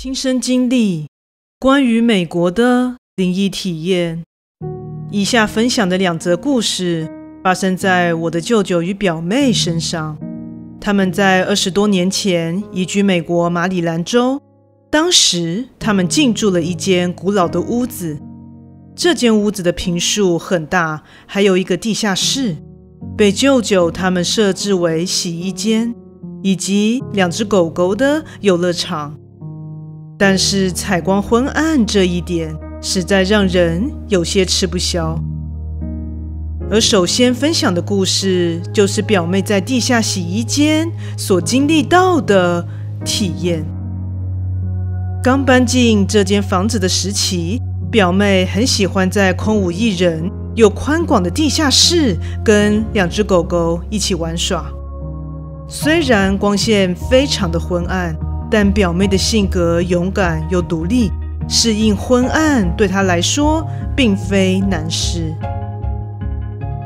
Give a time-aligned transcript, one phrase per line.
[0.00, 1.08] 亲身经历
[1.58, 4.22] 关于美国的灵异体验。
[5.10, 7.10] 以下分享的两则故事
[7.42, 10.16] 发生在我的舅舅与表妹身上。
[10.80, 14.40] 他们在二十多年前移居美国马里兰州，
[14.88, 18.20] 当时他们进驻了一间古老的屋子。
[18.94, 22.56] 这间屋子的坪数很大，还有一个地下室，
[23.16, 25.92] 被舅舅他们设置为洗衣间，
[26.44, 29.18] 以及两只狗狗的游乐场。
[30.18, 35.16] 但是采光昏暗这一点，实在让人有些吃不消。
[36.68, 42.66] 而首先分享的故事，就是表妹在地下洗衣间所经历到的
[43.04, 43.64] 体验。
[45.22, 54.68] 刚搬进这间房子的时期，表妹很喜欢在空无一人又宽广的地下室跟两只狗狗一起玩耍。
[55.68, 58.16] 虽然光线非常的昏暗，
[58.50, 61.10] 但表妹的性格勇敢又独立，
[61.48, 65.34] 适应昏暗对她来说并非难事。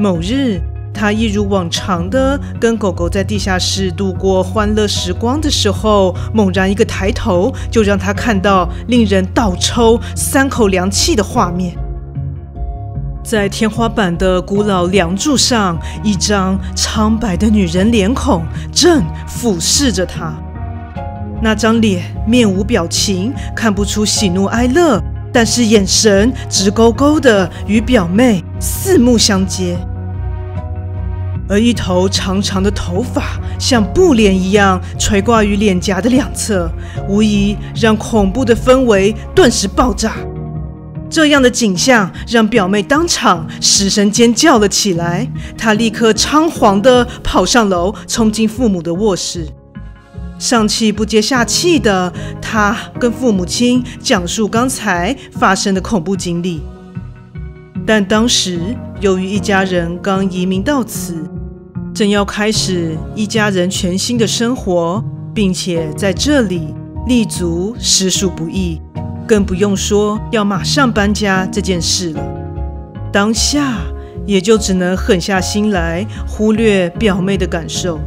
[0.00, 0.60] 某日，
[0.92, 11.76] 她一如往常的跟狗狗在地下室度过欢乐时光的时候，猛然一个抬头，就让她看到令人倒抽三口凉气的画面。
[13.22, 20.34] 在天花板的古老梁柱上，一张苍白的女人脸孔正俯视着她。
[21.42, 29.76] 那张脸面无表情，看不出喜怒哀乐，但是眼神直勾勾的与表妹四目相接。
[31.48, 36.70] 而一头长长的头发像布帘一样垂挂于脸颊的两侧，
[37.08, 40.12] 无疑让恐怖的氛围顿时爆炸。
[41.10, 45.28] 这样的景象让表妹当场失声尖叫了起来。
[45.58, 49.46] 她立刻仓皇地跑上楼，冲进父母的卧室。
[50.42, 56.60] 上气不接下气的他跟父母亲讲述刚才发生的恐怖经历。
[57.86, 58.58] 但当时
[59.00, 61.24] 由于一家人刚移民到此。
[61.94, 66.74] 正要开始一家人全新的生活，并且在这里
[67.06, 68.80] 立足实属不易，
[69.28, 72.22] 更不用说要马上搬家这件事了。
[73.12, 73.76] 当下
[74.26, 78.00] 也就只能狠下心来，忽略表妹的感受。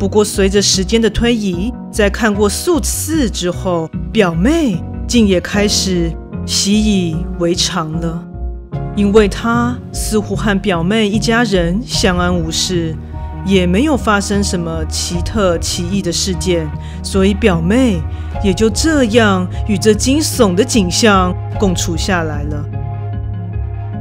[0.00, 6.10] 不过随着时间的推移，在看过数次之后，表妹竟也开始
[6.46, 8.26] 习以为常了。
[8.96, 12.96] 因为她似乎和表妹一家人相安无事，
[13.44, 16.66] 也没有发生什么奇特奇异的事件，
[17.02, 18.00] 所以表妹
[18.42, 22.64] 也就这样与这惊悚的景象共处下来了。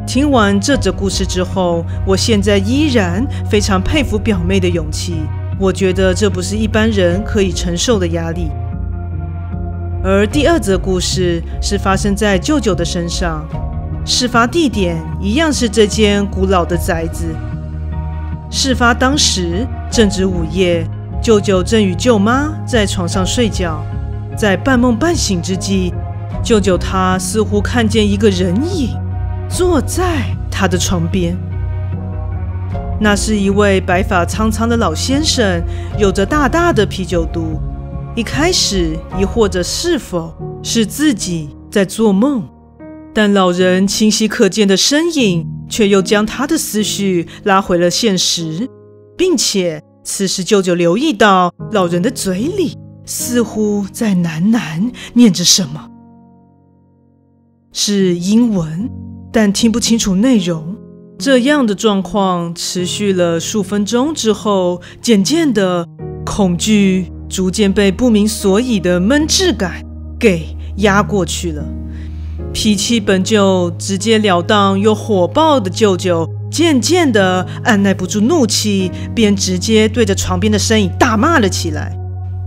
[0.07, 5.15] 听完这则故事之后，我现在依然非常佩服表妹的勇气。
[5.59, 8.49] 我觉得这不是一般人可以承受的压力。
[10.01, 13.45] 而第二则故事是发生在舅舅的身上。
[14.05, 17.25] 事发地点一样是这间古老的宅子。
[18.49, 20.87] 事发当时正值午夜，
[21.21, 23.83] 舅舅正与舅妈在床上睡觉，
[24.37, 25.93] 在半梦半醒之际，
[26.41, 28.95] 舅舅他似乎看见一个人影
[29.49, 31.37] 坐在他的床边。
[33.01, 35.63] 那是一位白发苍苍的老先生，
[35.97, 37.59] 有着大大的啤酒肚。
[38.15, 42.47] 一开始疑惑着是否是自己在做梦。
[43.13, 48.69] 但老人清晰可见的身影，却又将他的思绪拉回了现实，
[49.17, 55.89] 并且此时舅舅留意到老人的嘴里似乎在喃喃念着什么，
[57.71, 58.89] 是英文，
[59.31, 60.75] 但听不清楚内容。
[61.19, 65.85] 这样的状况持续了数分钟之后，渐渐的
[66.25, 69.83] 恐惧逐渐被不明所以的闷滞感
[70.17, 71.61] 给压过去了。
[72.53, 81.93] 脾气本就直截了当又火爆的舅舅，渐渐的按耐不住怒气，便直接对着床边的身影大骂了起来：“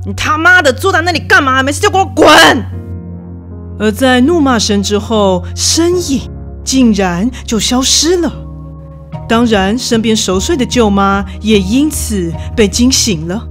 [0.06, 1.62] 你他妈的坐在那里干嘛？
[1.62, 2.26] 没事就给我滚！”
[3.78, 6.22] 而在怒骂声之后，身影
[6.64, 8.41] 竟然就消失了。
[9.28, 13.48] 当然，身边熟睡的舅妈也因此被惊醒了。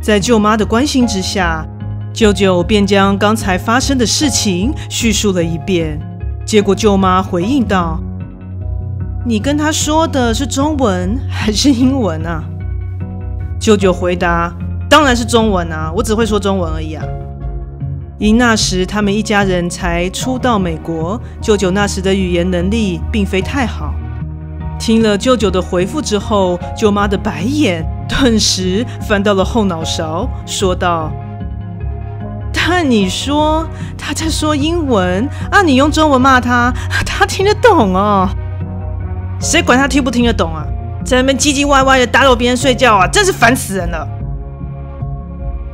[0.00, 1.66] 在舅妈的关心之下，
[2.12, 6.00] 舅舅便将刚才发生的事情叙述了一遍，
[6.46, 8.00] 结果舅妈回应道
[9.26, 12.42] ：“你跟他说的是中文还是英文啊？”
[13.60, 14.50] 舅舅回答
[14.88, 17.04] ：“当然是中文啊，我只会说中文而已啊。”
[18.18, 23.94] 因那时他们一家人才初到美国，舅舅那时的语言能力并非太好。
[24.80, 31.12] 听了舅舅的回复之后，舅妈的白眼顿时翻到了后脑勺，说道。
[32.52, 33.66] 但你说
[33.98, 36.72] 他在说英文啊，你用中文骂他，
[37.04, 38.28] 他听得懂哦。
[39.38, 40.64] 谁管他听不听得懂啊？
[41.04, 44.08] 在那边唧唧歪歪的打扰别人睡觉啊，真是烦死人了。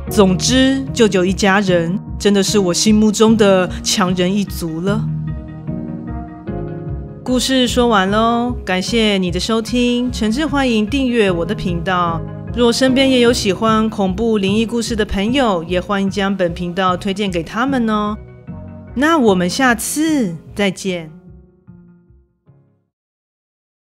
[0.09, 5.01] 总之，舅舅一家人真的是我心目中的强人一族了。
[7.27, 12.21] 故事说完喽，感谢你的收听，诚挚欢迎订阅我的频道。
[12.55, 18.15] 若身边也有喜欢恐怖灵异故事的朋友，也欢迎将本频道推荐给他们哦。
[18.95, 21.16] 那我们下次再见。